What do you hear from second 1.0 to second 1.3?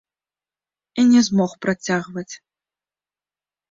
І не